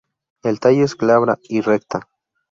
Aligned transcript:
El 0.41 0.59
tallo 0.59 0.83
es 0.85 0.97
glabra 0.97 1.37
y 1.43 1.61
recta. 1.61 2.09